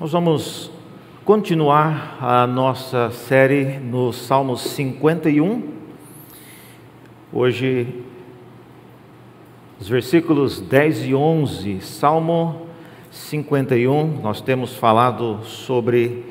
[0.00, 0.70] Nós vamos
[1.24, 5.72] continuar a nossa série no Salmo 51.
[7.32, 8.04] Hoje,
[9.80, 12.68] os versículos 10 e 11, Salmo
[13.10, 16.24] 51, nós temos falado sobre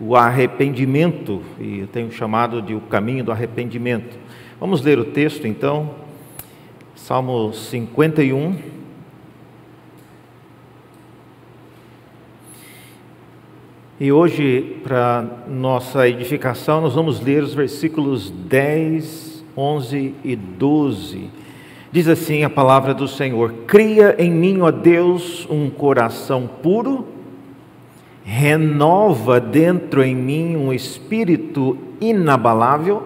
[0.00, 4.18] o arrependimento, e eu tenho chamado de o caminho do arrependimento.
[4.58, 5.94] Vamos ler o texto então,
[6.96, 8.69] Salmo 51.
[14.02, 21.28] E hoje, para nossa edificação, nós vamos ler os versículos 10, 11 e 12.
[21.92, 27.08] Diz assim a palavra do Senhor: Cria em mim, ó Deus, um coração puro,
[28.24, 33.02] renova dentro em mim um espírito inabalável,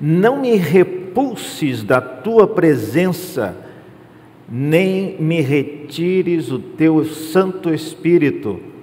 [0.00, 3.56] não me repulses da tua presença,
[4.48, 8.73] nem me retires o teu Santo Espírito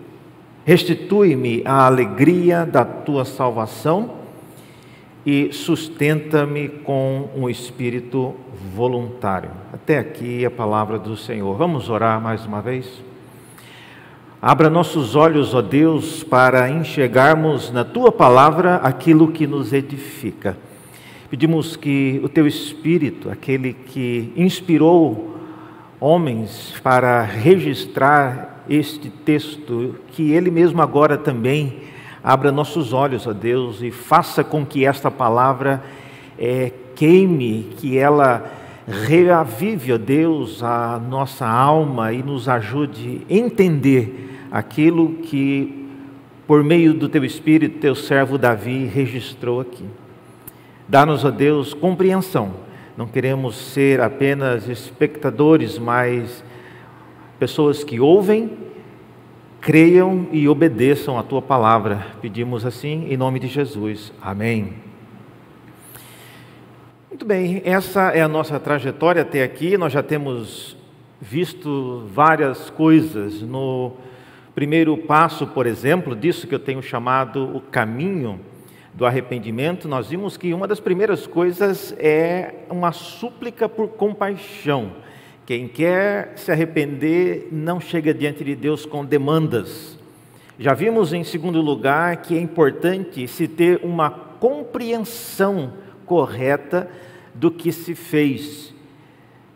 [0.64, 4.12] Restitui-me a alegria da tua salvação
[5.26, 8.36] e sustenta-me com um espírito
[8.76, 9.50] voluntário.
[9.74, 11.58] Até aqui a palavra do Senhor.
[11.58, 13.02] Vamos orar mais uma vez?
[14.40, 20.58] Abra nossos olhos, ó Deus, para enxergarmos na tua palavra aquilo que nos edifica.
[21.30, 25.38] Pedimos que o teu espírito, aquele que inspirou
[26.00, 31.82] homens para registrar este texto, que Ele mesmo agora também
[32.24, 35.84] abra nossos olhos a Deus e faça com que esta palavra
[36.38, 38.50] é, queime, que ela
[38.88, 45.88] reavive, ó Deus, a nossa alma e nos ajude a entender aquilo que,
[46.48, 49.86] por meio do Teu Espírito, Teu servo Davi registrou aqui.
[50.88, 52.54] Dá-nos, ó Deus, compreensão.
[52.98, 56.44] Não queremos ser apenas espectadores, mas
[57.42, 58.52] pessoas que ouvem,
[59.60, 62.06] creiam e obedeçam a tua palavra.
[62.22, 64.14] Pedimos assim em nome de Jesus.
[64.22, 64.76] Amém.
[67.10, 69.76] Muito bem, essa é a nossa trajetória até aqui.
[69.76, 70.78] Nós já temos
[71.20, 73.42] visto várias coisas.
[73.42, 73.94] No
[74.54, 78.40] primeiro passo, por exemplo, disso que eu tenho chamado o caminho
[78.94, 84.92] do arrependimento, nós vimos que uma das primeiras coisas é uma súplica por compaixão.
[85.52, 90.00] Quem quer se arrepender não chega diante de Deus com demandas.
[90.58, 95.74] Já vimos em segundo lugar que é importante se ter uma compreensão
[96.06, 96.90] correta
[97.36, 98.74] do que se fez.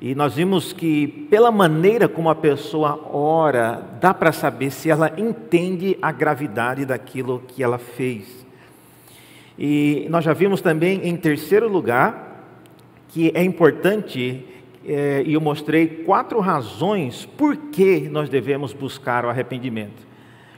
[0.02, 5.14] E nós vimos que, pela maneira como a pessoa ora, dá para saber se ela
[5.18, 8.46] entende a gravidade daquilo que ela fez.
[9.58, 12.44] E nós já vimos também, em terceiro lugar,
[13.08, 14.44] que é importante
[14.88, 20.06] é, e eu mostrei quatro razões por que nós devemos buscar o arrependimento.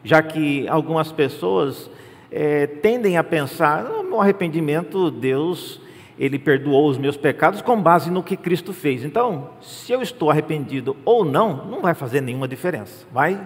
[0.03, 1.89] Já que algumas pessoas
[2.31, 5.81] é, tendem a pensar, no arrependimento, Deus
[6.19, 9.03] ele perdoou os meus pecados com base no que Cristo fez.
[9.03, 13.05] Então, se eu estou arrependido ou não, não vai fazer nenhuma diferença.
[13.11, 13.39] Vai?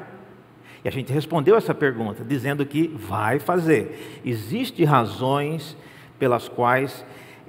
[0.83, 4.21] E a gente respondeu essa pergunta dizendo que vai fazer.
[4.25, 5.77] Existem razões
[6.17, 7.05] pelas quais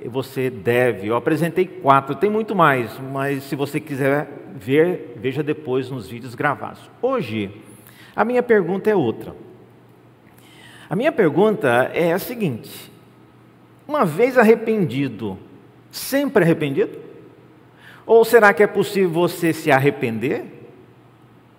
[0.09, 1.09] você deve.
[1.09, 6.35] Eu apresentei quatro, tem muito mais, mas se você quiser ver, veja depois nos vídeos
[6.35, 6.91] gravados.
[7.01, 7.51] Hoje,
[8.15, 9.35] a minha pergunta é outra.
[10.89, 12.93] A minha pergunta é a seguinte:
[13.87, 15.39] uma vez arrependido,
[15.91, 16.99] sempre arrependido?
[18.05, 20.45] Ou será que é possível você se arrepender,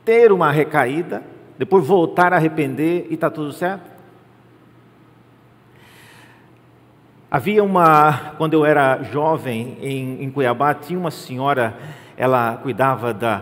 [0.03, 1.23] ter uma recaída,
[1.57, 3.92] depois voltar a arrepender e está tudo certo?
[7.33, 11.75] Havia uma, quando eu era jovem em, em Cuiabá, tinha uma senhora,
[12.15, 13.41] ela cuidava da,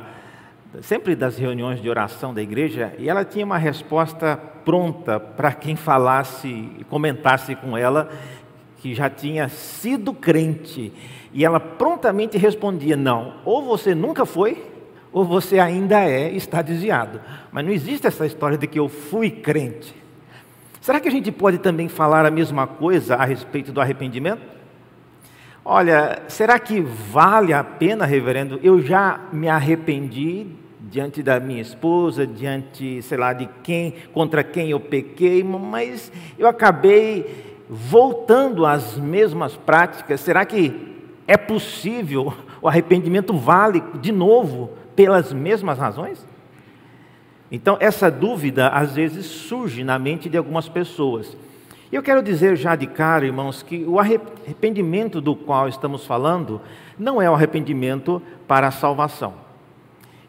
[0.81, 5.75] sempre das reuniões de oração da igreja, e ela tinha uma resposta pronta para quem
[5.75, 8.09] falasse e comentasse com ela
[8.77, 10.93] que já tinha sido crente.
[11.33, 14.71] E ela prontamente respondia: Não, ou você nunca foi,
[15.11, 17.19] ou você ainda é, está desviado.
[17.51, 20.00] Mas não existe essa história de que eu fui crente.
[20.81, 24.41] Será que a gente pode também falar a mesma coisa a respeito do arrependimento?
[25.63, 28.59] Olha, será que vale a pena, reverendo?
[28.63, 30.47] Eu já me arrependi
[30.79, 36.47] diante da minha esposa, diante, sei lá, de quem, contra quem eu pequei, mas eu
[36.47, 40.19] acabei voltando às mesmas práticas.
[40.21, 40.97] Será que
[41.27, 42.33] é possível?
[42.63, 46.23] O arrependimento vale de novo pelas mesmas razões?
[47.51, 51.35] Então, essa dúvida às vezes surge na mente de algumas pessoas.
[51.91, 56.61] E eu quero dizer já de cara, irmãos, que o arrependimento do qual estamos falando
[56.97, 59.33] não é o arrependimento para a salvação.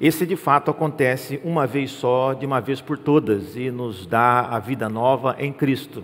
[0.01, 4.41] esse de fato acontece uma vez só, de uma vez por todas, e nos dá
[4.41, 6.03] a vida nova em Cristo.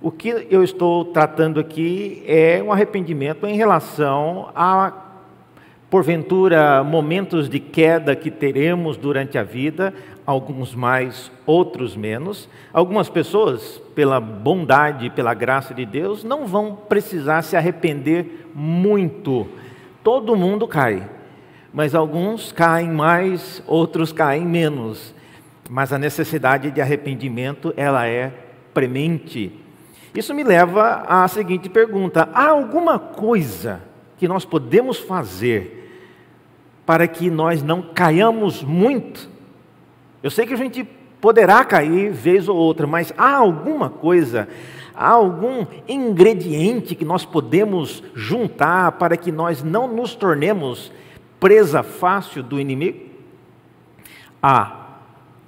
[0.00, 5.11] O que eu estou tratando aqui é um arrependimento em relação a,
[5.92, 9.92] porventura, momentos de queda que teremos durante a vida,
[10.24, 12.48] alguns mais, outros menos.
[12.72, 19.46] Algumas pessoas, pela bondade pela graça de Deus, não vão precisar se arrepender muito.
[20.02, 21.06] Todo mundo cai,
[21.74, 25.14] mas alguns caem mais, outros caem menos.
[25.68, 28.32] Mas a necessidade de arrependimento, ela é
[28.72, 29.60] premente.
[30.14, 33.82] Isso me leva à seguinte pergunta: há alguma coisa
[34.16, 35.81] que nós podemos fazer
[36.84, 39.28] para que nós não caiamos muito?
[40.22, 40.84] Eu sei que a gente
[41.20, 44.48] poderá cair vez ou outra, mas há alguma coisa,
[44.94, 50.92] há algum ingrediente que nós podemos juntar para que nós não nos tornemos
[51.38, 53.10] presa fácil do inimigo?
[54.42, 54.98] Há,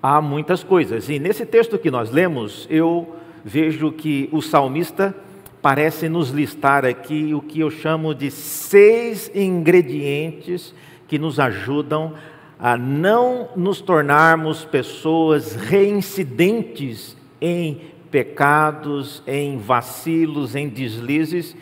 [0.01, 1.09] há muitas coisas.
[1.09, 5.15] E nesse texto que nós lemos, eu vejo que o salmista
[5.61, 10.75] parece nos listar aqui o que eu chamo de seis ingredientes
[11.07, 12.15] que nos ajudam
[12.59, 17.81] a não nos tornarmos pessoas reincidentes em
[18.11, 21.57] pecados, em vacilos, em deslizes,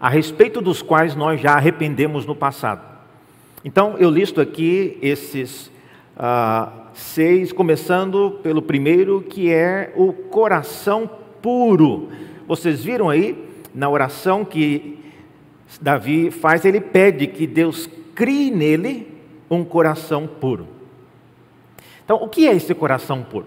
[0.00, 2.86] a respeito dos quais nós já arrependemos no passado.
[3.64, 5.70] Então, eu listo aqui esses
[6.16, 11.10] ah, seis, começando pelo primeiro, que é o coração
[11.42, 12.08] puro.
[12.46, 13.36] Vocês viram aí,
[13.74, 14.98] na oração que
[15.80, 17.88] Davi faz, ele pede que Deus
[18.18, 19.06] crie nele
[19.48, 20.66] um coração puro.
[22.04, 23.46] Então, o que é esse coração puro?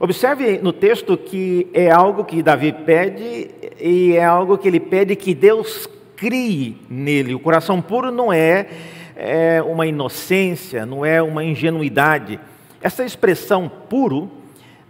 [0.00, 3.48] Observe no texto que é algo que Davi pede
[3.80, 7.32] e é algo que ele pede que Deus crie nele.
[7.32, 8.66] O coração puro não é,
[9.14, 12.40] é uma inocência, não é uma ingenuidade.
[12.80, 14.28] Essa expressão puro,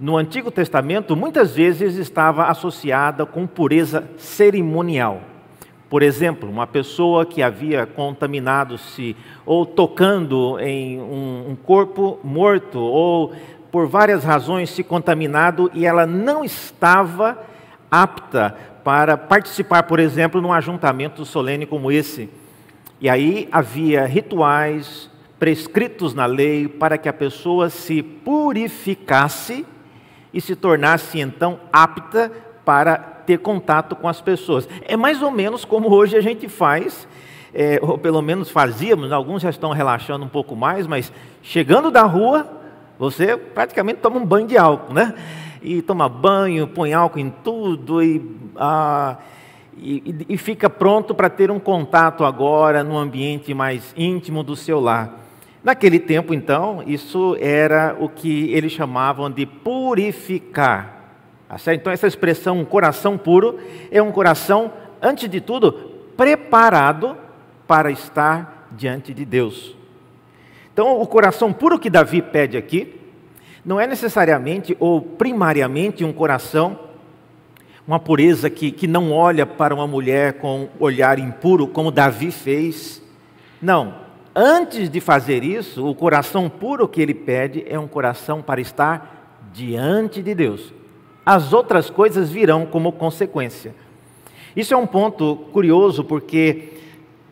[0.01, 5.32] no Antigo Testamento, muitas vezes estava associada com pureza cerimonial.
[5.93, 13.35] Por exemplo, uma pessoa que havia contaminado-se ou tocando em um, um corpo morto ou
[13.71, 17.39] por várias razões se contaminado e ela não estava
[17.91, 22.31] apta para participar, por exemplo, num ajuntamento solene como esse.
[22.99, 29.67] E aí havia rituais prescritos na lei para que a pessoa se purificasse
[30.33, 32.33] e se tornasse então apta
[32.65, 34.69] para ter contato com as pessoas.
[34.83, 37.07] É mais ou menos como hoje a gente faz,
[37.55, 42.03] é, ou pelo menos fazíamos, alguns já estão relaxando um pouco mais, mas chegando da
[42.03, 42.47] rua,
[42.99, 45.15] você praticamente toma um banho de álcool, né?
[45.61, 49.17] E toma banho, põe álcool em tudo e, ah,
[49.77, 54.81] e, e fica pronto para ter um contato agora no ambiente mais íntimo do seu
[54.81, 55.21] lar.
[55.65, 61.02] Naquele tempo, então, isso era o que eles chamavam de purificar.
[61.53, 63.59] Tá então, essa expressão, um coração puro,
[63.91, 64.73] é um coração,
[65.03, 65.73] antes de tudo,
[66.17, 67.15] preparado
[67.67, 69.77] para estar diante de Deus.
[70.73, 72.99] Então, o coração puro que Davi pede aqui,
[73.63, 76.79] não é necessariamente ou primariamente um coração,
[77.87, 83.03] uma pureza que, que não olha para uma mulher com olhar impuro, como Davi fez.
[83.61, 84.01] Não.
[84.35, 89.37] Antes de fazer isso, o coração puro que ele pede é um coração para estar
[89.53, 90.73] diante de Deus
[91.25, 93.75] as outras coisas virão como consequência.
[94.55, 96.73] Isso é um ponto curioso porque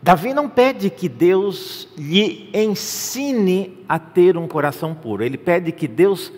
[0.02, 5.87] Davi não pede que Deus lhe ensine a ter um coração puro, ele pede que
[5.87, 6.32] Deus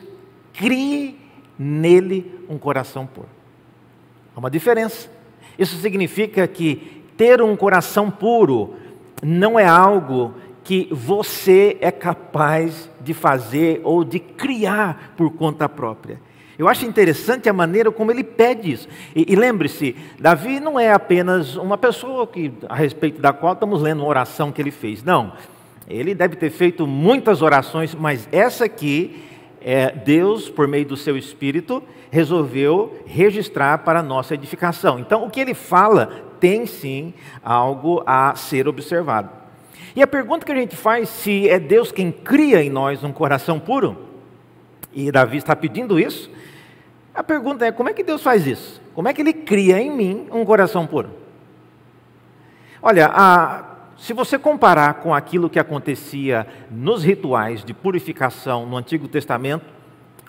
[0.52, 1.16] crie
[1.58, 3.28] nele um coração puro.
[4.34, 5.08] Há uma diferença.
[5.58, 8.74] Isso significa que ter um coração puro
[9.22, 16.20] não é algo que você é capaz de fazer ou de criar por conta própria.
[16.58, 18.88] Eu acho interessante a maneira como ele pede isso.
[19.16, 23.80] E, e lembre-se, Davi não é apenas uma pessoa que, a respeito da qual estamos
[23.80, 25.02] lendo uma oração que ele fez.
[25.02, 25.32] Não.
[25.88, 29.22] Ele deve ter feito muitas orações, mas essa aqui,
[29.60, 34.98] é, Deus, por meio do seu Espírito, resolveu registrar para a nossa edificação.
[34.98, 39.30] Então, o que ele fala tem sim algo a ser observado.
[39.94, 43.12] E a pergunta que a gente faz, se é Deus quem cria em nós um
[43.12, 44.11] coração puro,
[44.92, 46.30] e Davi está pedindo isso,
[47.14, 48.80] a pergunta é: como é que Deus faz isso?
[48.94, 51.10] Como é que Ele cria em mim um coração puro?
[52.82, 53.64] Olha, a,
[53.96, 59.64] se você comparar com aquilo que acontecia nos rituais de purificação no Antigo Testamento,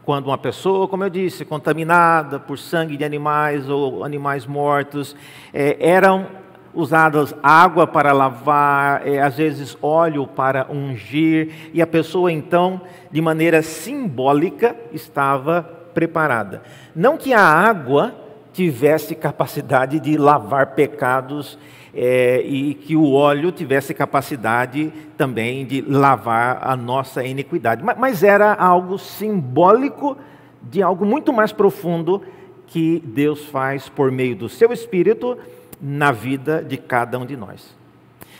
[0.03, 5.15] quando uma pessoa, como eu disse, contaminada por sangue de animais ou animais mortos,
[5.53, 6.42] é, era
[6.73, 13.21] usadas água para lavar, é, às vezes óleo para ungir, e a pessoa então, de
[13.21, 15.63] maneira simbólica, estava
[15.93, 16.63] preparada.
[16.95, 18.15] Não que a água
[18.51, 21.57] tivesse capacidade de lavar pecados
[21.93, 28.23] é, e que o óleo tivesse capacidade também de lavar a nossa iniquidade, mas, mas
[28.23, 30.17] era algo simbólico
[30.61, 32.21] de algo muito mais profundo
[32.65, 35.37] que Deus faz por meio do seu Espírito
[35.85, 37.75] na vida de cada um de nós.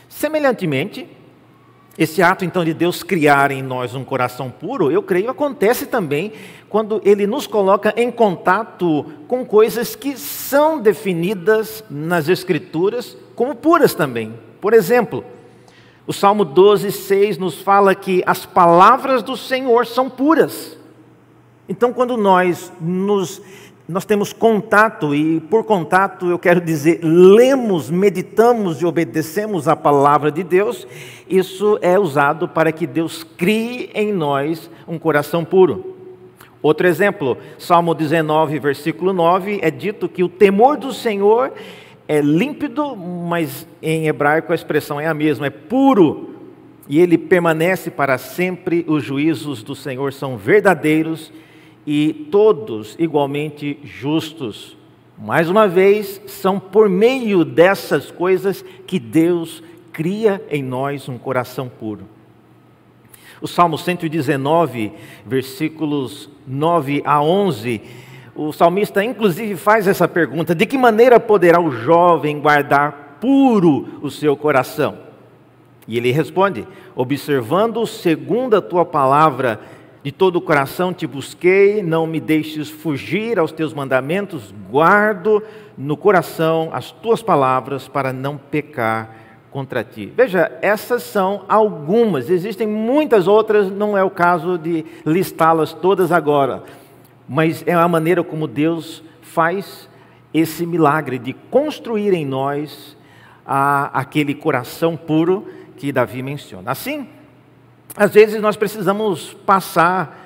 [0.08, 1.06] Semelhantemente,
[1.98, 6.32] esse ato então de Deus criar em nós um coração puro, eu creio, acontece também
[6.70, 13.94] quando Ele nos coloca em contato com coisas que são definidas nas Escrituras como puras
[13.94, 14.34] também.
[14.60, 15.22] Por exemplo,
[16.06, 20.78] o Salmo 12, 6 nos fala que as palavras do Senhor são puras.
[21.68, 23.40] Então, quando nós nos
[23.86, 30.32] nós temos contato, e por contato eu quero dizer, lemos, meditamos e obedecemos a palavra
[30.32, 30.86] de Deus,
[31.28, 35.94] isso é usado para que Deus crie em nós um coração puro.
[36.62, 41.52] Outro exemplo, Salmo 19, versículo 9, é dito que o temor do Senhor
[42.08, 46.30] é límpido, mas em hebraico a expressão é a mesma, é puro,
[46.88, 51.44] e ele permanece para sempre, os juízos do Senhor são verdadeiros e
[52.30, 54.76] todos igualmente justos.
[55.18, 59.62] Mais uma vez, são por meio dessas coisas que Deus
[59.92, 62.04] cria em nós um coração puro.
[63.40, 64.92] O Salmo 119,
[65.26, 67.80] versículos 9 a 11,
[68.34, 74.10] o salmista inclusive faz essa pergunta: de que maneira poderá o jovem guardar puro o
[74.10, 74.98] seu coração?
[75.86, 79.60] E ele responde: observando segundo a tua palavra
[80.04, 85.42] de todo o coração te busquei, não me deixes fugir aos teus mandamentos, guardo
[85.78, 89.16] no coração as tuas palavras para não pecar
[89.50, 90.12] contra ti.
[90.14, 96.62] Veja, essas são algumas, existem muitas outras, não é o caso de listá-las todas agora,
[97.26, 99.88] mas é a maneira como Deus faz
[100.34, 102.94] esse milagre de construir em nós
[103.46, 105.46] a, aquele coração puro
[105.78, 106.72] que Davi menciona.
[106.72, 107.08] Assim,
[107.96, 110.20] às vezes nós precisamos passar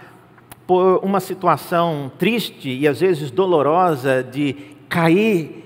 [0.67, 4.55] por uma situação triste e às vezes dolorosa de
[4.89, 5.65] cair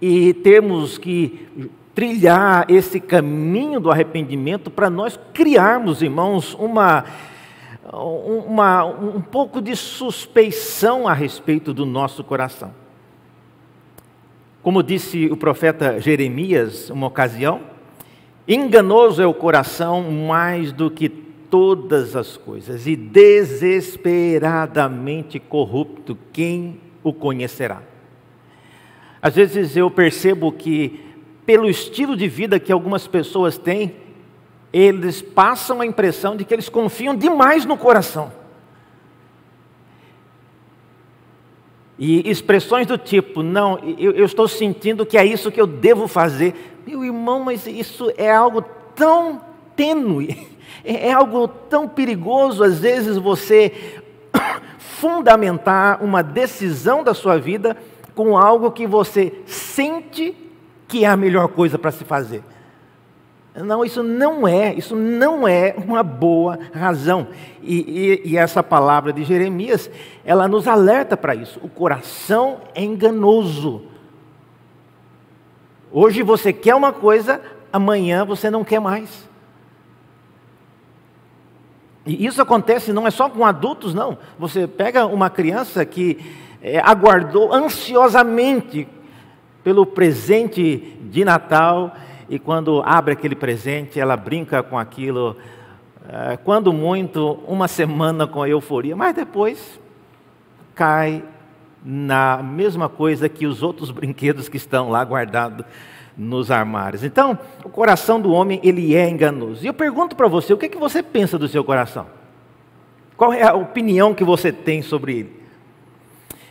[0.00, 7.04] e termos que trilhar esse caminho do arrependimento para nós criarmos, irmãos, uma,
[7.92, 12.72] uma, um pouco de suspeição a respeito do nosso coração.
[14.62, 17.75] Como disse o profeta Jeremias, uma ocasião,
[18.48, 27.12] Enganoso é o coração mais do que todas as coisas, e desesperadamente corrupto, quem o
[27.12, 27.82] conhecerá?
[29.20, 31.00] Às vezes eu percebo que,
[31.44, 33.94] pelo estilo de vida que algumas pessoas têm,
[34.72, 38.32] eles passam a impressão de que eles confiam demais no coração.
[41.98, 46.06] E expressões do tipo, não, eu, eu, estou sentindo que é isso que eu devo
[46.06, 46.54] fazer.
[46.86, 48.62] Meu irmão, mas isso é algo
[48.94, 49.40] tão
[49.74, 50.48] tênue,
[50.84, 53.72] é, é algo tão perigoso, às vezes, você
[54.78, 57.76] fundamentar uma decisão da sua vida
[58.14, 60.34] com algo que você sente
[60.88, 62.42] que é a melhor coisa para se fazer.
[63.64, 67.28] Não, isso não é, isso não é uma boa razão.
[67.62, 69.90] E, e, e essa palavra de Jeremias,
[70.24, 71.58] ela nos alerta para isso.
[71.62, 73.82] O coração é enganoso.
[75.90, 77.40] Hoje você quer uma coisa,
[77.72, 79.26] amanhã você não quer mais.
[82.04, 84.18] E isso acontece não é só com adultos, não.
[84.38, 86.18] Você pega uma criança que
[86.60, 88.86] é, aguardou ansiosamente
[89.64, 91.92] pelo presente de Natal
[92.28, 95.36] e quando abre aquele presente, ela brinca com aquilo,
[96.08, 99.80] eh, quando muito, uma semana com euforia, mas depois
[100.74, 101.24] cai
[101.84, 105.64] na mesma coisa que os outros brinquedos que estão lá guardados
[106.16, 107.04] nos armários.
[107.04, 109.62] Então, o coração do homem, ele é enganoso.
[109.62, 112.06] E eu pergunto para você, o que, é que você pensa do seu coração?
[113.16, 115.35] Qual é a opinião que você tem sobre ele?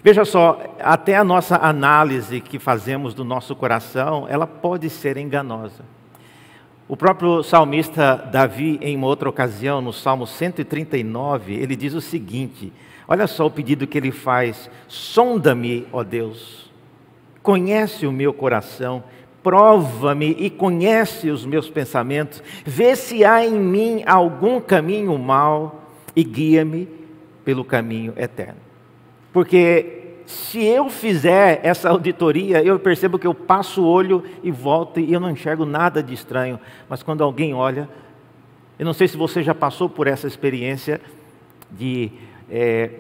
[0.06, 5.84] Veja só, até a nossa análise que fazemos do nosso coração, ela pode ser enganosa.
[6.88, 12.72] O próprio salmista Davi, em uma outra ocasião, no Salmo 139, ele diz o seguinte:
[13.08, 16.72] olha só o pedido que ele faz: sonda-me, ó Deus,
[17.42, 19.04] conhece o meu coração,
[19.42, 25.82] prova-me e conhece os meus pensamentos, vê se há em mim algum caminho mau
[26.16, 26.88] e guia-me
[27.44, 28.65] pelo caminho eterno.
[29.36, 34.98] Porque se eu fizer essa auditoria, eu percebo que eu passo o olho e volto
[34.98, 36.58] e eu não enxergo nada de estranho.
[36.88, 37.90] Mas quando alguém olha,
[38.80, 41.02] eu não sei se você já passou por essa experiência
[41.70, 42.14] de
[42.50, 42.92] é,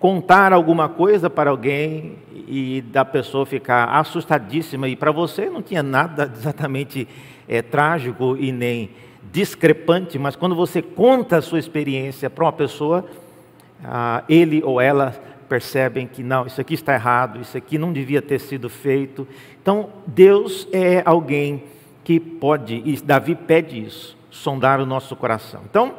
[0.00, 2.16] contar alguma coisa para alguém
[2.48, 7.06] e da pessoa ficar assustadíssima e para você não tinha nada exatamente
[7.46, 8.90] é, trágico e nem
[9.30, 13.08] discrepante, mas quando você conta a sua experiência para uma pessoa,
[13.84, 15.14] ah, ele ou ela
[15.48, 19.26] percebem que não, isso aqui está errado, isso aqui não devia ter sido feito.
[19.62, 21.64] Então, Deus é alguém
[22.02, 25.62] que pode, e Davi pede isso, sondar o nosso coração.
[25.68, 25.94] Então,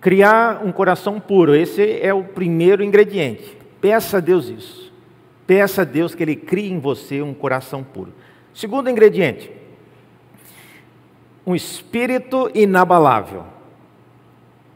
[0.00, 3.56] criar um coração puro, esse é o primeiro ingrediente.
[3.80, 4.92] Peça a Deus isso.
[5.46, 8.12] Peça a Deus que Ele crie em você um coração puro.
[8.52, 9.50] Segundo ingrediente,
[11.46, 13.44] um espírito inabalável.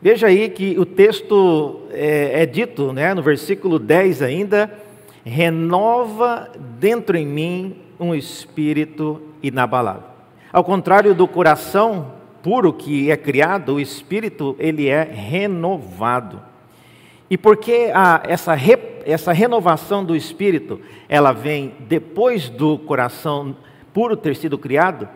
[0.03, 4.73] Veja aí que o texto é, é, dito né, no versículo 10 ainda:
[5.23, 10.05] renova dentro em mim um espírito inabalável.
[10.51, 16.41] Ao contrário do coração puro que é criado, o espírito ele é renovado.
[17.29, 17.93] E porque
[18.27, 20.81] essa, re, essa renovação do espírito
[21.11, 23.55] ela vem depois do coração
[23.93, 25.07] puro ter sido criado,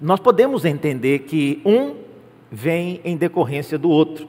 [0.00, 1.94] nós podemos entender que um
[2.50, 4.28] vem em decorrência do outro.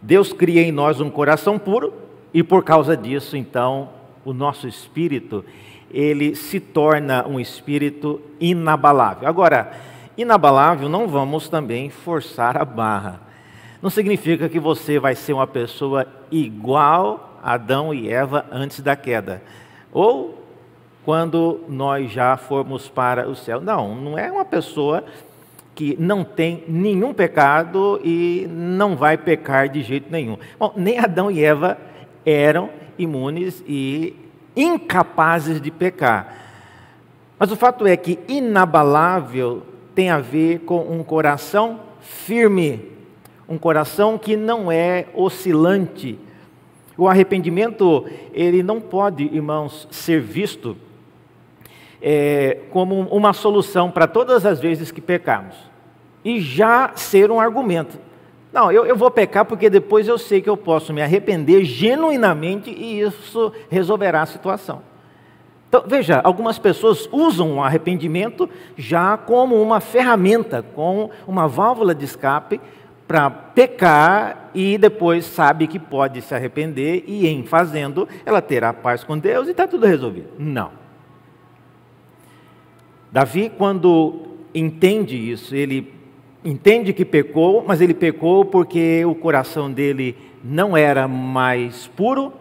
[0.00, 1.92] Deus cria em nós um coração puro
[2.32, 3.90] e por causa disso, então,
[4.24, 5.44] o nosso espírito,
[5.90, 9.28] ele se torna um espírito inabalável.
[9.28, 9.72] Agora,
[10.16, 13.20] inabalável não vamos também forçar a barra.
[13.80, 18.96] Não significa que você vai ser uma pessoa igual a Adão e Eva antes da
[18.96, 19.42] queda.
[19.92, 20.44] Ou
[21.04, 23.60] quando nós já formos para o céu.
[23.60, 25.04] Não, não é uma pessoa
[25.74, 30.38] que não tem nenhum pecado e não vai pecar de jeito nenhum.
[30.58, 31.76] Bom, nem Adão e Eva
[32.24, 34.14] eram imunes e
[34.56, 36.42] incapazes de pecar.
[37.38, 39.62] Mas o fato é que inabalável
[39.94, 42.90] tem a ver com um coração firme,
[43.48, 46.18] um coração que não é oscilante.
[46.96, 50.76] O arrependimento, ele não pode, irmãos, ser visto
[52.00, 55.56] é, como uma solução para todas as vezes que pecamos.
[56.24, 57.98] E já ser um argumento.
[58.52, 62.70] Não, eu, eu vou pecar porque depois eu sei que eu posso me arrepender genuinamente
[62.70, 64.82] e isso resolverá a situação.
[65.68, 72.04] Então, veja, algumas pessoas usam o arrependimento já como uma ferramenta, como uma válvula de
[72.04, 72.60] escape
[73.08, 79.02] para pecar e depois sabe que pode se arrepender e em fazendo ela terá paz
[79.02, 80.28] com Deus e está tudo resolvido.
[80.38, 80.70] Não.
[83.10, 85.93] Davi, quando entende isso, ele
[86.44, 92.32] entende que pecou, mas ele pecou porque o coração dele não era mais puro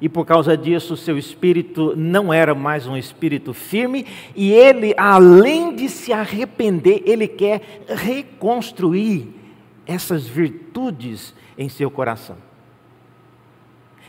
[0.00, 5.74] e por causa disso seu espírito não era mais um espírito firme e ele, além
[5.74, 9.28] de se arrepender, ele quer reconstruir
[9.86, 12.36] essas virtudes em seu coração.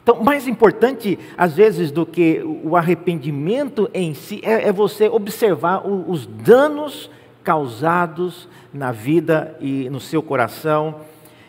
[0.04, 5.86] Então, mais importante, às vezes, do que o arrependimento em si, é, é você observar
[5.86, 7.10] o, os danos
[7.48, 11.00] causados na vida e no seu coração,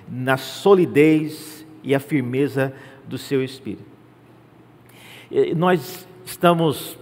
[0.09, 2.73] na solidez e a firmeza
[3.09, 3.83] do seu espírito.
[5.57, 6.97] Nós estamos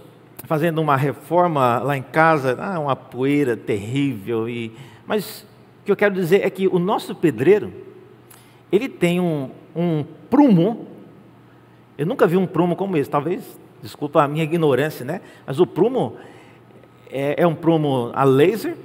[0.45, 4.73] fazendo uma reforma lá em casa, ah, uma poeira terrível, e,
[5.05, 5.45] mas
[5.81, 7.71] o que eu quero dizer é que o nosso pedreiro,
[8.71, 10.87] ele tem um, um prumo
[11.97, 15.19] eu nunca vi um prumo como esse, talvez, desculpa a minha ignorância, né?
[15.47, 16.15] Mas o prumo
[17.11, 18.75] é, é um prumo a laser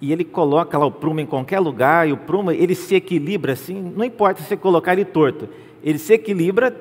[0.00, 3.52] e ele coloca lá o prumo em qualquer lugar e o prumo ele se equilibra
[3.52, 5.48] assim, não importa se você colocar ele torto,
[5.82, 6.74] ele se equilibra,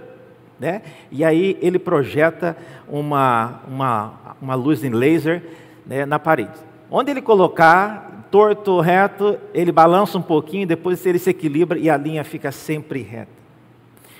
[0.59, 0.81] né?
[1.11, 2.57] E aí ele projeta
[2.87, 5.43] uma, uma, uma luz em laser
[5.85, 6.59] né, na parede.
[6.89, 11.95] Onde ele colocar torto, reto, ele balança um pouquinho, depois ele se equilibra e a
[11.95, 13.31] linha fica sempre reta.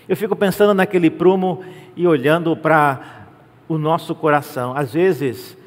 [0.08, 1.64] Eu fico pensando naquele prumo
[1.96, 3.26] e olhando para
[3.68, 4.76] o nosso coração.
[4.76, 5.58] Às vezes,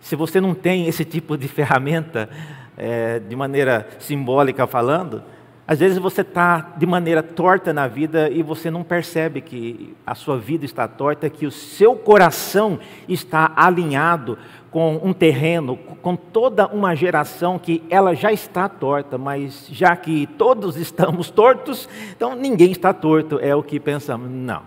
[0.00, 2.28] se você não tem esse tipo de ferramenta,
[2.76, 5.22] é, de maneira simbólica falando,
[5.70, 10.16] às vezes você está de maneira torta na vida e você não percebe que a
[10.16, 14.36] sua vida está torta, que o seu coração está alinhado
[14.68, 20.26] com um terreno, com toda uma geração que ela já está torta, mas já que
[20.26, 24.28] todos estamos tortos, então ninguém está torto, é o que pensamos.
[24.28, 24.62] Não.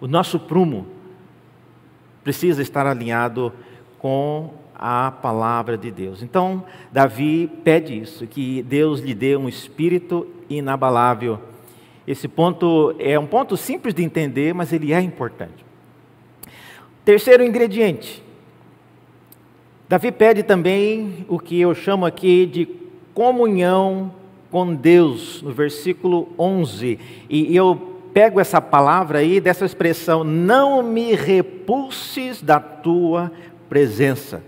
[0.00, 0.95] O nosso prumo
[2.26, 3.52] precisa estar alinhado
[4.00, 6.24] com a palavra de Deus.
[6.24, 11.38] Então, Davi pede isso, que Deus lhe dê um espírito inabalável.
[12.04, 15.64] Esse ponto é um ponto simples de entender, mas ele é importante.
[17.04, 18.20] Terceiro ingrediente.
[19.88, 22.68] Davi pede também o que eu chamo aqui de
[23.14, 24.12] comunhão
[24.50, 26.98] com Deus, no versículo 11.
[27.30, 33.30] E eu pego essa palavra aí, dessa expressão, não me repulses da tua
[33.68, 34.42] presença.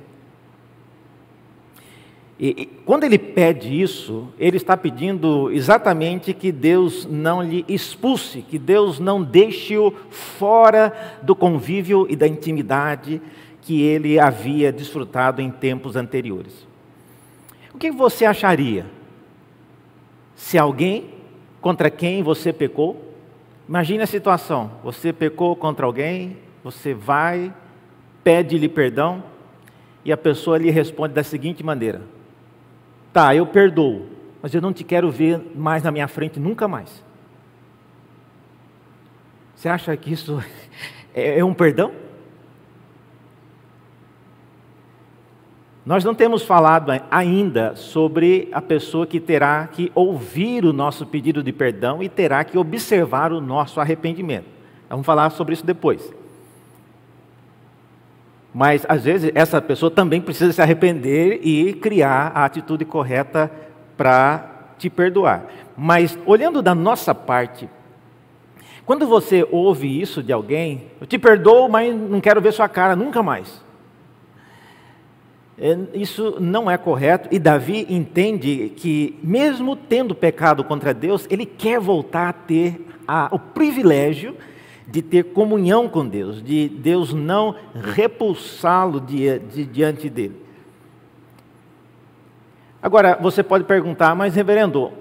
[2.40, 8.40] E, e, quando ele pede isso, ele está pedindo exatamente que Deus não lhe expulse,
[8.40, 13.20] que Deus não deixe-o fora do convívio e da intimidade
[13.60, 16.66] que ele havia desfrutado em tempos anteriores.
[17.74, 18.86] O que você acharia
[20.34, 21.10] se alguém
[21.60, 23.07] contra quem você pecou?
[23.68, 27.52] Imagine a situação: você pecou contra alguém, você vai,
[28.24, 29.22] pede-lhe perdão,
[30.04, 32.00] e a pessoa lhe responde da seguinte maneira:
[33.12, 34.06] Tá, eu perdoo,
[34.40, 37.04] mas eu não te quero ver mais na minha frente nunca mais.
[39.54, 40.42] Você acha que isso
[41.14, 41.92] é, é um perdão?
[45.88, 51.42] Nós não temos falado ainda sobre a pessoa que terá que ouvir o nosso pedido
[51.42, 54.44] de perdão e terá que observar o nosso arrependimento.
[54.86, 56.12] Vamos falar sobre isso depois.
[58.52, 63.50] Mas às vezes essa pessoa também precisa se arrepender e criar a atitude correta
[63.96, 65.46] para te perdoar.
[65.74, 67.66] Mas olhando da nossa parte,
[68.84, 72.94] quando você ouve isso de alguém, eu te perdoo, mas não quero ver sua cara
[72.94, 73.66] nunca mais.
[75.60, 81.44] É, isso não é correto e Davi entende que, mesmo tendo pecado contra Deus, ele
[81.44, 84.36] quer voltar a ter a, o privilégio
[84.86, 90.36] de ter comunhão com Deus, de Deus não repulsá-lo de, de, diante dele.
[92.80, 94.92] Agora, você pode perguntar, mas reverendo,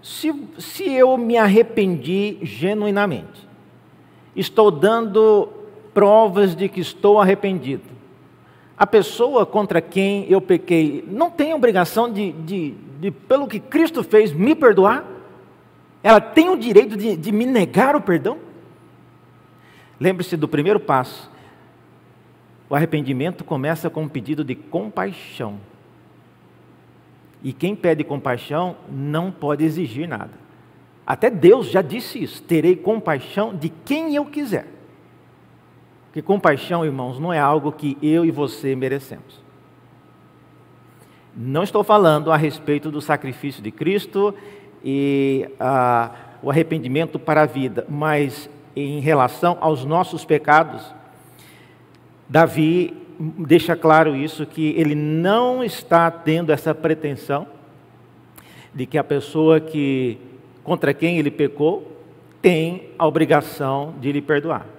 [0.00, 3.48] se, se eu me arrependi genuinamente,
[4.36, 5.48] estou dando
[5.92, 7.93] provas de que estou arrependido,
[8.84, 14.04] a pessoa contra quem eu pequei não tem obrigação de, de, de pelo que Cristo
[14.04, 15.02] fez, me perdoar?
[16.02, 18.36] Ela tem o direito de, de me negar o perdão?
[19.98, 21.30] Lembre-se do primeiro passo.
[22.68, 25.58] O arrependimento começa com um pedido de compaixão.
[27.42, 30.32] E quem pede compaixão não pode exigir nada.
[31.06, 34.66] Até Deus já disse isso: terei compaixão de quem eu quiser.
[36.14, 39.42] Porque compaixão, irmãos, não é algo que eu e você merecemos.
[41.36, 44.32] Não estou falando a respeito do sacrifício de Cristo
[44.84, 50.94] e ah, o arrependimento para a vida, mas em relação aos nossos pecados,
[52.28, 57.44] Davi deixa claro isso, que ele não está tendo essa pretensão
[58.72, 60.16] de que a pessoa que
[60.62, 61.90] contra quem ele pecou
[62.40, 64.73] tem a obrigação de lhe perdoar.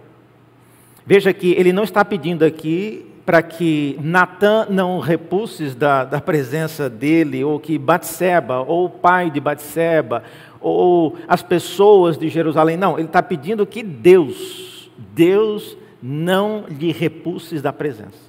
[1.06, 6.90] Veja que ele não está pedindo aqui para que Natan não repulses da, da presença
[6.90, 10.24] dele, ou que Batseba, ou o pai de Batseba,
[10.62, 12.78] ou as pessoas de Jerusalém.
[12.78, 18.26] Não, ele está pedindo que Deus, Deus não lhe repulses da presença.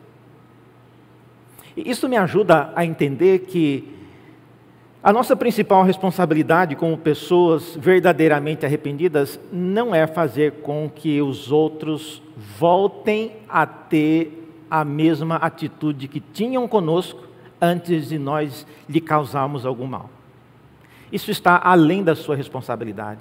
[1.77, 3.97] E isso me ajuda a entender que
[5.07, 12.21] a nossa principal responsabilidade como pessoas verdadeiramente arrependidas não é fazer com que os outros
[12.59, 17.23] voltem a ter a mesma atitude que tinham conosco
[17.63, 20.11] antes de nós lhe causarmos algum mal.
[21.13, 23.21] Isso está além da sua responsabilidade.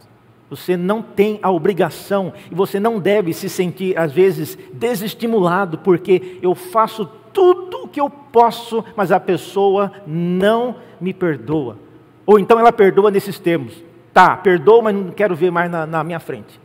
[0.50, 6.39] Você não tem a obrigação e você não deve se sentir, às vezes, desestimulado, porque
[6.41, 11.78] eu faço tudo o que eu posso, mas a pessoa não me perdoa.
[12.26, 16.04] Ou então ela perdoa nesses termos: tá, perdoa, mas não quero ver mais na, na
[16.04, 16.60] minha frente.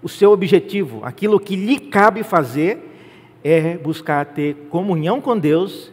[0.00, 2.90] O seu objetivo, aquilo que lhe cabe fazer,
[3.44, 5.92] é buscar ter comunhão com Deus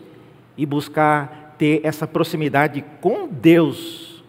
[0.55, 4.23] e buscar ter essa proximidade com Deus,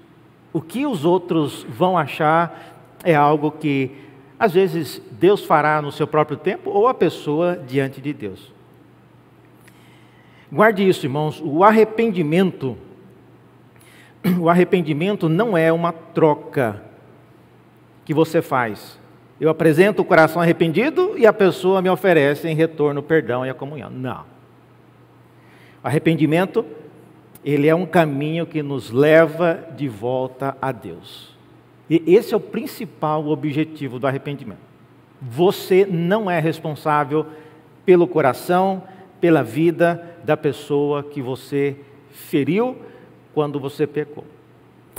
[0.53, 3.92] o que os outros vão achar é algo que,
[4.40, 8.50] às vezes, Deus fará no seu próprio tempo ou a pessoa diante de Deus.
[10.50, 12.74] Guarde isso, irmãos, o arrependimento,
[14.40, 16.83] o arrependimento não é uma troca
[18.03, 18.98] que você faz.
[19.38, 23.50] Eu apresento o coração arrependido e a pessoa me oferece em retorno o perdão e
[23.50, 23.90] a comunhão.
[23.90, 24.24] Não.
[25.85, 26.64] O arrependimento
[27.44, 31.30] ele é um caminho que nos leva de volta a Deus.
[31.90, 34.61] E esse é o principal objetivo do arrependimento.
[35.20, 37.26] Você não é responsável
[37.85, 38.85] pelo coração,
[39.20, 41.76] pela vida da pessoa que você
[42.11, 42.76] feriu
[43.35, 44.24] quando você pecou.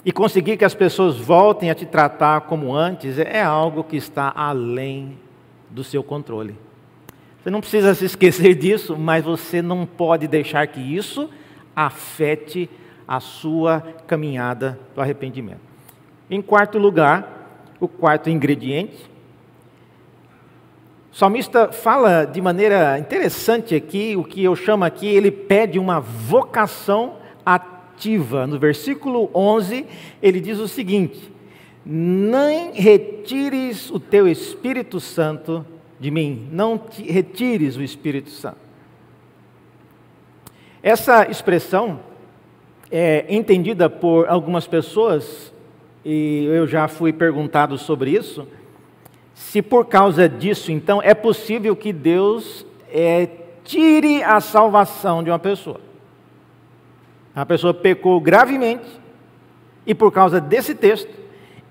[0.04, 4.34] e conseguir que as pessoas voltem a te tratar como antes é algo que está
[4.36, 5.16] além
[5.70, 6.56] do seu controle.
[7.42, 11.30] Você não precisa se esquecer disso, mas você não pode deixar que isso
[11.76, 12.68] afete
[13.08, 15.71] a sua caminhada do arrependimento.
[16.32, 19.12] Em quarto lugar, o quarto ingrediente.
[21.12, 26.00] O salmista fala de maneira interessante aqui, o que eu chamo aqui, ele pede uma
[26.00, 28.48] vocação ativa.
[28.48, 29.86] No versículo 11,
[30.24, 31.30] ele diz o seguinte:
[31.86, 35.66] Nem retires o teu Espírito Santo
[36.00, 38.58] de mim, não te retires o Espírito Santo.
[40.82, 42.00] Essa expressão
[42.90, 45.51] é entendida por algumas pessoas,
[46.04, 48.48] e eu já fui perguntado sobre isso,
[49.34, 53.28] se por causa disso, então, é possível que Deus é,
[53.64, 55.80] tire a salvação de uma pessoa.
[57.36, 59.00] A pessoa pecou gravemente,
[59.86, 61.10] e por causa desse texto,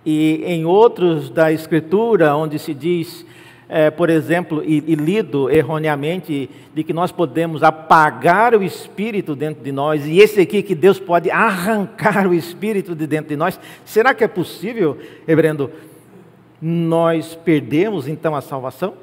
[0.04, 3.24] e em outros da Escritura, onde se diz
[3.72, 9.62] é, por exemplo, e, e, lido erroneamente, de que nós podemos apagar o espírito dentro
[9.62, 13.60] de nós, e esse aqui que Deus pode arrancar o espírito de dentro de nós,
[13.84, 15.70] será que é possível, reverendo,
[16.60, 18.94] nós perdemos então a salvação?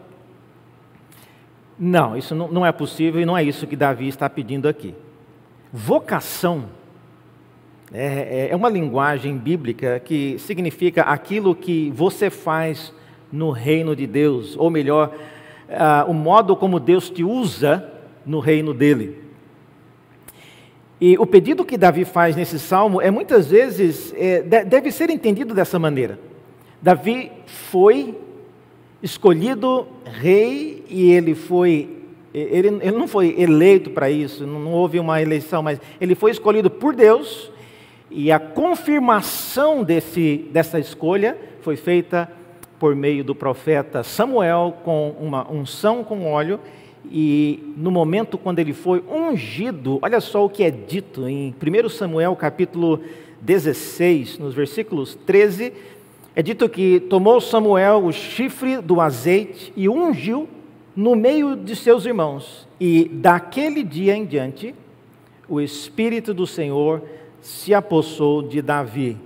[1.80, 4.94] Não, isso não, não é possível e não é isso que Davi está pedindo aqui.
[5.72, 6.66] Vocação
[7.94, 12.92] é, é, é uma linguagem bíblica que significa aquilo que você faz
[13.32, 15.14] no reino de Deus, ou melhor,
[15.70, 17.92] uh, o modo como Deus te usa
[18.26, 19.28] no reino dele.
[21.00, 25.54] E o pedido que Davi faz nesse salmo é muitas vezes, é, deve ser entendido
[25.54, 26.20] dessa maneira.
[26.82, 28.18] Davi foi
[29.02, 31.94] escolhido rei e ele foi
[32.34, 36.70] ele, ele, não foi eleito para isso, não houve uma eleição, mas ele foi escolhido
[36.70, 37.52] por Deus
[38.12, 42.32] e a confirmação desse, dessa escolha foi feita
[42.80, 46.60] por meio do profeta Samuel com uma unção com óleo
[47.12, 51.90] e no momento quando ele foi ungido, olha só o que é dito em 1
[51.90, 53.02] Samuel capítulo
[53.42, 55.74] 16, nos versículos 13,
[56.36, 60.48] é dito que tomou Samuel o chifre do azeite e ungiu
[60.96, 62.68] no meio de seus irmãos.
[62.80, 64.76] E daquele dia em diante,
[65.48, 67.02] o Espírito do Senhor
[67.42, 69.18] se apossou de Davi.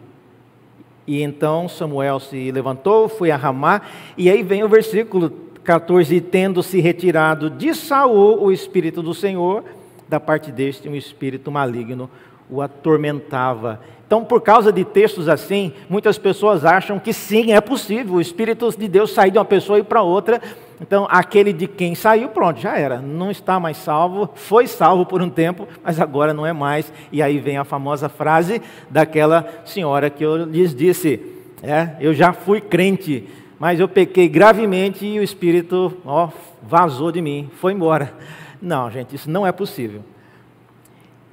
[1.07, 3.81] E então Samuel se levantou, foi a Ramá,
[4.17, 5.31] e aí vem o versículo
[5.63, 9.63] 14: e tendo se retirado de Saul o espírito do Senhor,
[10.07, 12.09] da parte deste um espírito maligno
[12.51, 13.79] o atormentava.
[14.05, 18.69] Então, por causa de textos assim, muitas pessoas acham que sim, é possível o Espírito
[18.77, 20.41] de Deus sair de uma pessoa e para outra.
[20.81, 22.99] Então, aquele de quem saiu, pronto, já era.
[22.99, 26.91] Não está mais salvo, foi salvo por um tempo, mas agora não é mais.
[27.11, 31.21] E aí vem a famosa frase daquela senhora que eu lhes disse:
[31.61, 36.29] é, Eu já fui crente, mas eu pequei gravemente e o Espírito ó,
[36.63, 38.11] vazou de mim, foi embora.
[38.59, 40.03] Não, gente, isso não é possível.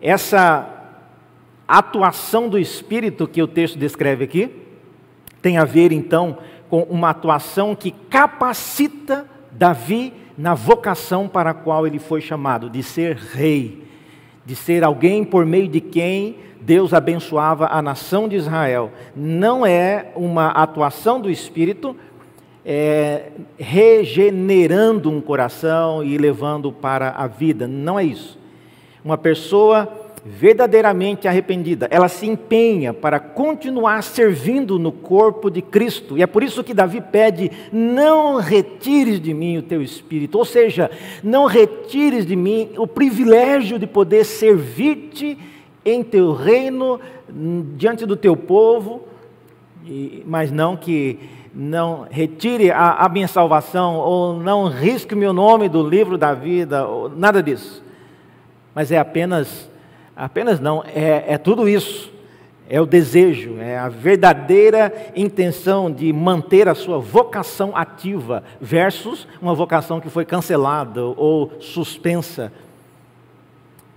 [0.01, 0.69] Essa
[1.67, 4.55] atuação do Espírito que o texto descreve aqui
[5.41, 6.37] tem a ver então
[6.69, 12.83] com uma atuação que capacita Davi na vocação para a qual ele foi chamado, de
[12.83, 13.85] ser rei,
[14.45, 18.93] de ser alguém por meio de quem Deus abençoava a nação de Israel.
[19.17, 21.97] Não é uma atuação do Espírito
[22.65, 28.39] é, regenerando um coração e levando para a vida, não é isso.
[29.05, 36.17] Uma pessoa verdadeiramente arrependida, ela se empenha para continuar servindo no corpo de Cristo.
[36.17, 40.45] E é por isso que Davi pede: não retires de mim o teu espírito, ou
[40.45, 40.91] seja,
[41.23, 45.39] não retires de mim o privilégio de poder servir-te
[45.85, 47.01] em teu reino,
[47.77, 49.03] diante do teu povo,
[50.27, 51.19] mas não que
[51.55, 56.35] não retire a, a minha salvação, ou não risque o meu nome do livro da
[56.35, 57.83] vida, ou nada disso.
[58.75, 59.68] Mas é apenas
[60.19, 62.13] Apenas não, é, é tudo isso.
[62.69, 69.55] É o desejo, é a verdadeira intenção de manter a sua vocação ativa, versus uma
[69.55, 72.53] vocação que foi cancelada ou suspensa.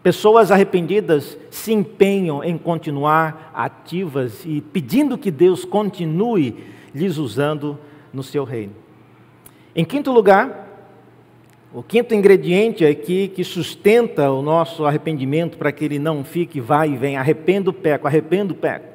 [0.02, 6.64] Pessoas arrependidas se empenham em continuar ativas e pedindo que Deus continue
[6.96, 7.78] lhes usando
[8.14, 8.74] no seu reino.
[9.76, 10.61] Em quinto lugar,
[11.74, 16.90] o quinto ingrediente aqui que sustenta o nosso arrependimento para que ele não fique vai
[16.90, 18.88] e vem, arrependo, peco, arrependo, peco,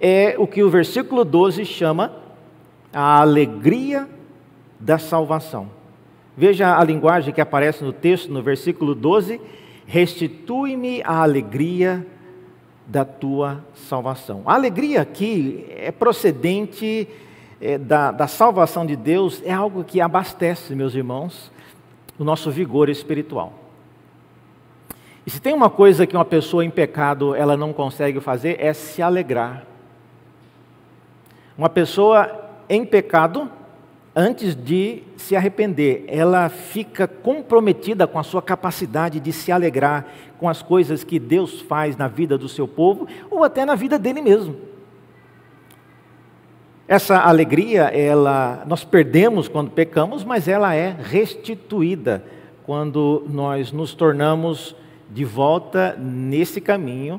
[0.00, 2.12] é o que o versículo 12 chama
[2.92, 4.08] a alegria
[4.78, 5.68] da salvação.
[6.36, 9.40] Veja a linguagem que aparece no texto, no versículo 12:
[9.84, 12.06] restitui-me a alegria
[12.86, 14.42] da tua salvação.
[14.46, 17.08] A alegria aqui é procedente
[17.62, 21.52] é, da, da salvação de Deus, é algo que abastece, meus irmãos,
[22.18, 23.52] o nosso vigor espiritual.
[25.24, 28.72] E se tem uma coisa que uma pessoa em pecado ela não consegue fazer é
[28.72, 29.64] se alegrar.
[31.56, 33.48] Uma pessoa em pecado,
[34.16, 40.06] antes de se arrepender, ela fica comprometida com a sua capacidade de se alegrar
[40.40, 44.00] com as coisas que Deus faz na vida do seu povo ou até na vida
[44.00, 44.71] dele mesmo.
[46.92, 52.22] Essa alegria, ela nós perdemos quando pecamos, mas ela é restituída
[52.66, 54.76] quando nós nos tornamos
[55.10, 57.18] de volta nesse caminho,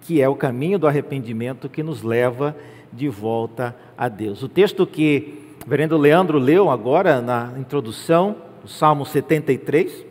[0.00, 2.56] que é o caminho do arrependimento que nos leva
[2.92, 4.42] de volta a Deus.
[4.42, 10.04] O texto que o reverendo Leandro leu agora na introdução, o Salmo 73,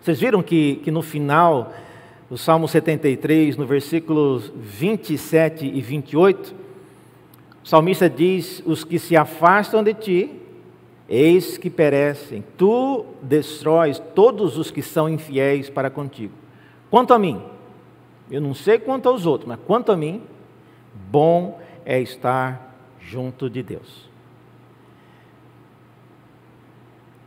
[0.00, 1.72] vocês viram que, que no final,
[2.30, 6.65] o Salmo 73, no versículos 27 e 28,
[7.66, 10.30] o salmista diz: Os que se afastam de ti,
[11.08, 16.32] eis que perecem, tu destróis todos os que são infiéis para contigo.
[16.88, 17.42] Quanto a mim,
[18.30, 20.22] eu não sei quanto aos outros, mas quanto a mim,
[21.10, 24.08] bom é estar junto de Deus.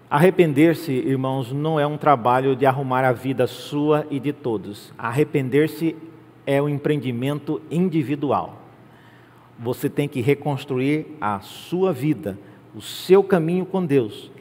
[0.09, 4.93] Arrepender-se, irmãos, não é um trabalho de arrumar a vida sua e de todos.
[4.97, 5.97] Arrepender-se
[6.45, 8.58] é um empreendimento individual.
[9.59, 12.39] Você tem que reconstruir a sua vida,
[12.73, 14.31] o seu caminho com Deus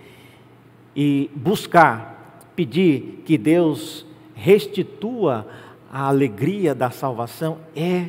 [0.94, 5.46] e buscar, pedir que Deus restitua
[5.90, 8.08] a alegria da salvação é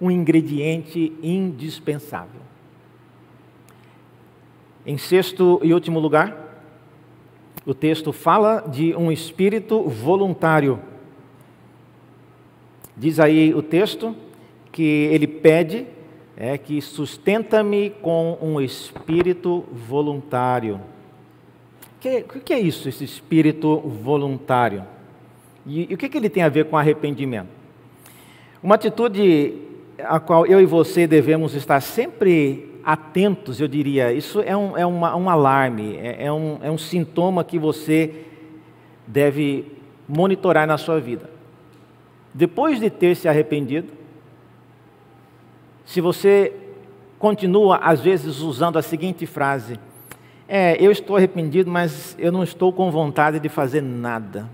[0.00, 2.40] um ingrediente indispensável.
[4.84, 6.64] Em sexto e último lugar,
[7.64, 10.80] o texto fala de um espírito voluntário.
[12.96, 14.16] Diz aí o texto
[14.72, 15.86] que ele pede
[16.44, 20.80] é que sustenta-me com um espírito voluntário.
[22.04, 24.82] O que, é isso, esse espírito voluntário?
[25.64, 27.46] E, o que, que ele tem a ver com arrependimento?
[28.60, 29.54] Uma atitude
[30.00, 34.12] a qual eu e você devemos estar sempre atentos, eu diria.
[34.12, 38.24] Isso é um, é uma, um alarme, é, é, um, é um sintoma que você
[39.06, 39.66] deve
[40.08, 41.30] monitorar na sua vida.
[42.34, 44.01] Depois de ter se arrependido,
[45.92, 46.54] se você
[47.18, 49.78] continua, às vezes, usando a seguinte frase:
[50.48, 54.48] É, eu estou arrependido, mas eu não estou com vontade de fazer nada.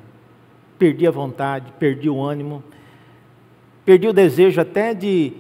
[0.78, 2.62] Perdi a vontade, perdi o ânimo,
[3.84, 5.32] perdi o desejo até de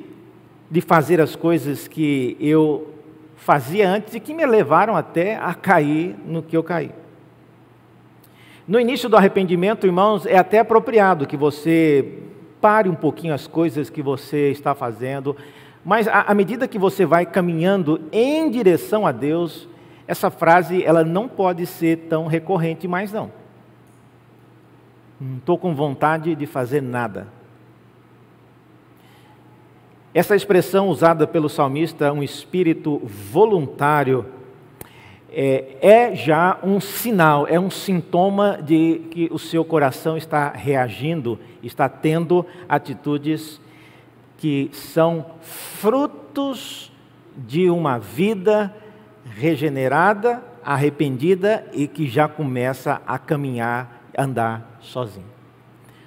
[0.70, 2.94] de fazer as coisas que eu
[3.36, 6.90] fazia antes e que me levaram até a cair no que eu caí.
[8.66, 12.18] No início do arrependimento, irmãos, é até apropriado que você
[12.60, 15.34] pare um pouquinho as coisas que você está fazendo,
[15.84, 19.68] mas à medida que você vai caminhando em direção a Deus,
[20.06, 23.30] essa frase ela não pode ser tão recorrente mais não.
[25.20, 27.28] Não estou com vontade de fazer nada.
[30.14, 34.26] Essa expressão usada pelo salmista, um espírito voluntário,
[35.30, 41.38] é, é, já um sinal, é um sintoma de que o seu coração está reagindo,
[41.62, 43.60] está tendo atitudes
[44.38, 46.90] que são frutos
[47.36, 48.74] de uma vida
[49.24, 55.26] regenerada, arrependida e que já começa a caminhar, andar sozinho.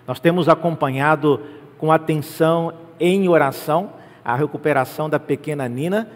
[0.07, 1.39] Nós temos acompanhado
[1.77, 3.91] com atenção em oração
[4.23, 6.07] a recuperação da pequena Nina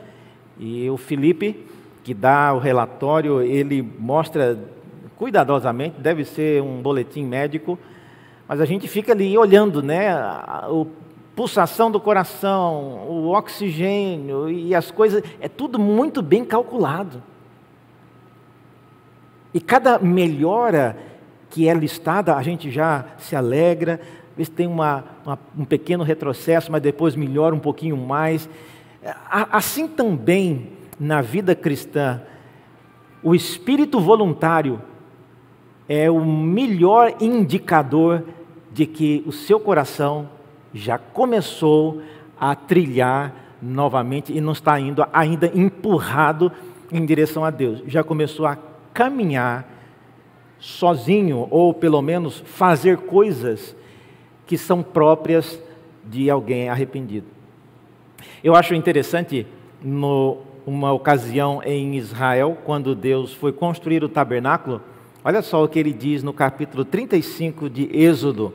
[0.57, 1.65] e o Felipe,
[2.03, 4.57] que dá o relatório, ele mostra
[5.17, 7.79] cuidadosamente, deve ser um boletim médico,
[8.47, 10.67] mas a gente fica ali olhando, né, a,
[11.35, 17.21] pulsação do coração, o oxigênio e as coisas, é tudo muito bem calculado.
[19.53, 20.97] E cada melhora
[21.49, 23.99] que é listada, a gente já se alegra,
[24.35, 28.49] vê se tem uma, uma, um pequeno retrocesso, mas depois melhora um pouquinho mais.
[29.29, 32.21] Assim também na vida cristã,
[33.21, 34.81] o espírito voluntário
[35.87, 38.23] é o melhor indicador
[38.71, 40.29] de que o seu coração
[40.75, 42.01] já começou
[42.37, 46.51] a trilhar novamente e não está indo ainda empurrado
[46.91, 48.57] em direção a Deus, já começou a
[48.93, 49.67] caminhar
[50.59, 53.75] sozinho ou pelo menos fazer coisas
[54.45, 55.59] que são próprias
[56.03, 57.27] de alguém arrependido.
[58.43, 59.47] Eu acho interessante,
[59.81, 64.81] numa ocasião em Israel, quando Deus foi construir o tabernáculo,
[65.23, 68.53] olha só o que ele diz no capítulo 35 de Êxodo,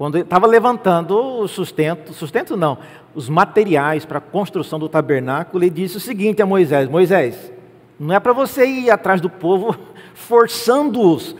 [0.00, 2.78] quando estava levantando o sustento, sustento não,
[3.14, 7.52] os materiais para a construção do tabernáculo, ele disse o seguinte a Moisés: Moisés,
[7.98, 9.76] não é para você ir atrás do povo
[10.16, 11.36] forçando-os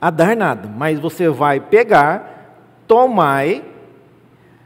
[0.00, 3.64] a dar nada, mas você vai pegar, tomai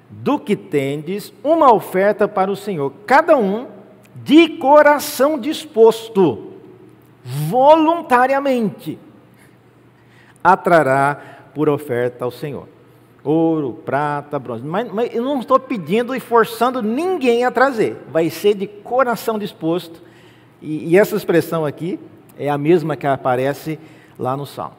[0.09, 3.67] do que tendes uma oferta para o Senhor, cada um
[4.25, 6.55] de coração disposto,
[7.23, 8.99] voluntariamente,
[10.43, 11.21] atrará
[11.55, 12.73] por oferta ao Senhor.
[13.25, 14.63] Ouro, prata, bronze.
[14.63, 17.97] Mas, mas eu não estou pedindo e forçando ninguém a trazer.
[18.13, 20.03] Vai ser de coração disposto.
[20.61, 21.99] E, e essa expressão aqui
[22.39, 23.79] é a mesma que aparece
[24.19, 24.77] lá no Salmo.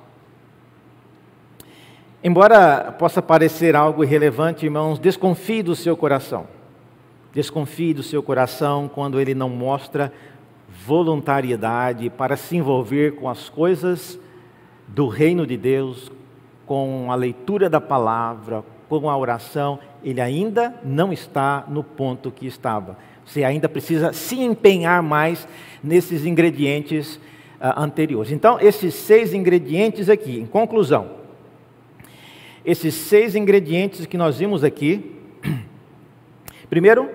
[2.24, 6.48] Embora possa parecer algo irrelevante, irmãos, desconfie do seu coração.
[7.34, 10.14] Desconfie do seu coração quando ele não mostra
[10.86, 14.20] voluntariedade para se envolver com as coisas
[14.88, 16.12] do reino de Deus,
[16.66, 22.45] com a leitura da palavra, com a oração, ele ainda não está no ponto que
[22.45, 22.97] estava.
[23.26, 25.47] Você ainda precisa se empenhar mais
[25.84, 28.32] nesses ingredientes uh, anteriores.
[28.32, 31.09] Então, esses seis ingredientes aqui, em conclusão,
[32.63, 35.16] esses seis ingredientes que nós vimos aqui.
[36.70, 37.09] Primeiro,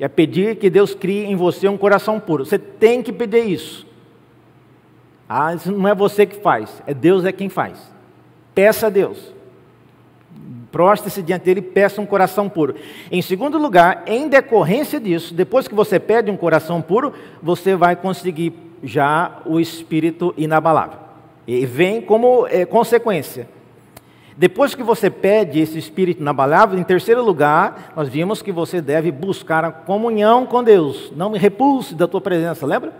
[0.00, 2.44] é pedir que Deus crie em você um coração puro.
[2.44, 3.86] Você tem que pedir isso.
[5.28, 7.93] Ah, isso não é você que faz, é Deus é quem faz.
[8.54, 9.32] Peça a Deus.
[10.70, 12.74] Prostre-se diante dele e peça um coração puro.
[13.10, 17.94] Em segundo lugar, em decorrência disso, depois que você pede um coração puro, você vai
[17.94, 18.52] conseguir
[18.82, 20.98] já o espírito inabalável.
[21.46, 23.48] E vem como é, consequência
[24.36, 29.12] depois que você pede esse espírito inabalável, em terceiro lugar, nós vimos que você deve
[29.12, 31.12] buscar a comunhão com Deus.
[31.14, 32.92] Não me repulse da tua presença, lembra?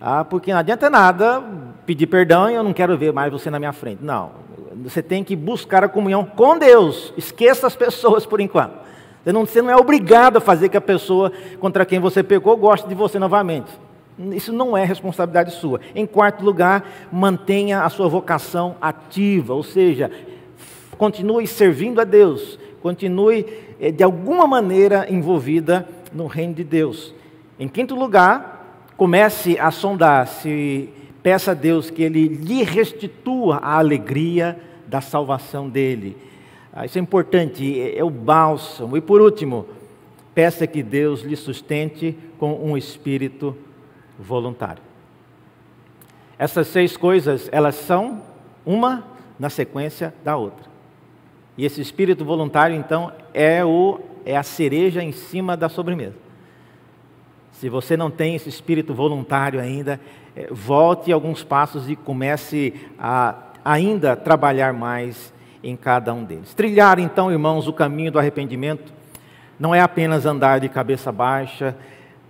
[0.00, 1.42] Ah, porque não adianta nada
[1.86, 4.02] pedir perdão e eu não quero ver mais você na minha frente.
[4.02, 4.32] Não,
[4.82, 7.12] você tem que buscar a comunhão com Deus.
[7.16, 8.78] Esqueça as pessoas por enquanto.
[9.22, 12.56] Você não, você não é obrigado a fazer que a pessoa contra quem você pecou
[12.56, 13.70] goste de você novamente.
[14.32, 15.80] Isso não é responsabilidade sua.
[15.94, 20.10] Em quarto lugar, mantenha a sua vocação ativa, ou seja,
[20.96, 23.46] continue servindo a Deus, continue
[23.80, 27.14] eh, de alguma maneira envolvida no reino de Deus.
[27.60, 30.88] Em quinto lugar, comece a sondar se
[31.28, 36.16] peça a Deus que Ele lhe restitua a alegria da salvação dele.
[36.72, 38.96] Ah, isso é importante, é, é o bálsamo.
[38.96, 39.66] E por último,
[40.34, 43.54] peça que Deus lhe sustente com um espírito
[44.18, 44.82] voluntário.
[46.38, 48.22] Essas seis coisas, elas são
[48.64, 49.04] uma
[49.38, 50.64] na sequência da outra.
[51.58, 56.16] E esse espírito voluntário, então, é, o, é a cereja em cima da sobremesa.
[57.58, 60.00] Se você não tem esse espírito voluntário ainda,
[60.36, 63.34] é, volte alguns passos e comece a
[63.64, 65.32] ainda trabalhar mais
[65.62, 66.54] em cada um deles.
[66.54, 68.92] Trilhar, então, irmãos, o caminho do arrependimento
[69.58, 71.76] não é apenas andar de cabeça baixa,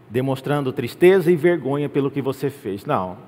[0.08, 2.86] demonstrando tristeza e vergonha pelo que você fez.
[2.86, 3.18] Não.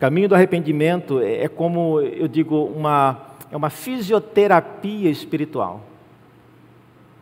[0.00, 3.20] Caminho do arrependimento é, é como, eu digo, uma
[3.52, 5.82] é uma fisioterapia espiritual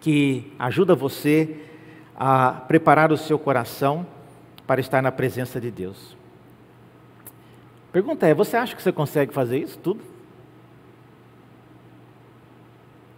[0.00, 1.56] que ajuda você
[2.16, 4.06] a preparar o seu coração
[4.66, 6.16] para estar na presença de Deus.
[7.92, 10.00] Pergunta é: você acha que você consegue fazer isso tudo?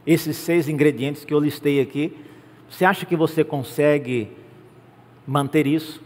[0.07, 2.17] Esses seis ingredientes que eu listei aqui,
[2.69, 4.31] você acha que você consegue
[5.27, 6.01] manter isso?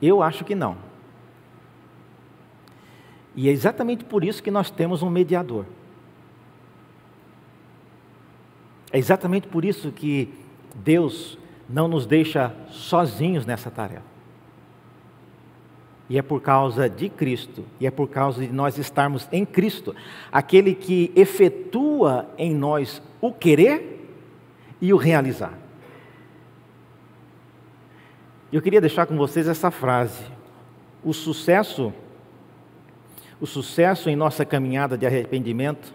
[0.00, 0.76] Eu acho que não.
[3.34, 5.66] E é exatamente por isso que nós temos um mediador.
[8.96, 10.32] É exatamente por isso que
[10.74, 11.38] Deus
[11.68, 14.00] não nos deixa sozinhos nessa tarefa.
[16.08, 19.94] E é por causa de Cristo, e é por causa de nós estarmos em Cristo,
[20.32, 24.08] aquele que efetua em nós o querer
[24.80, 25.52] e o realizar.
[28.50, 30.24] Eu queria deixar com vocês essa frase:
[31.04, 31.92] o sucesso
[33.38, 35.92] o sucesso em nossa caminhada de arrependimento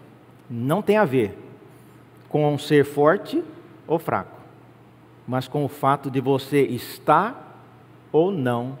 [0.48, 1.36] não tem a ver
[2.32, 3.44] com ser forte
[3.86, 4.40] ou fraco,
[5.28, 7.62] mas com o fato de você estar
[8.10, 8.78] ou não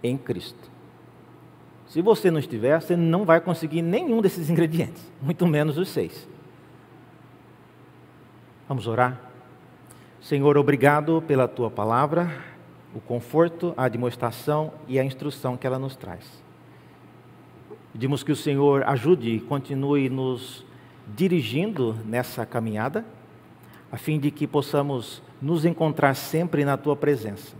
[0.00, 0.70] em Cristo.
[1.88, 6.26] Se você não estiver, você não vai conseguir nenhum desses ingredientes, muito menos os seis.
[8.68, 9.20] Vamos orar?
[10.20, 12.30] Senhor, obrigado pela tua palavra,
[12.94, 16.24] o conforto, a demonstração e a instrução que ela nos traz.
[17.92, 20.64] Pedimos que o Senhor ajude e continue nos
[21.06, 23.04] dirigindo nessa caminhada,
[23.90, 27.54] a fim de que possamos nos encontrar sempre na tua presença.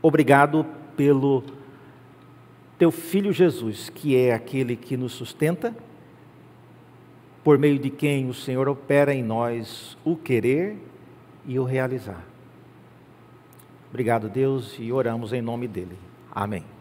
[0.00, 0.64] Obrigado
[0.96, 1.42] pelo
[2.78, 5.74] teu filho Jesus, que é aquele que nos sustenta,
[7.42, 10.76] por meio de quem o Senhor opera em nós o querer
[11.46, 12.24] e o realizar.
[13.90, 15.96] Obrigado, Deus, e oramos em nome dele.
[16.32, 16.73] Amém.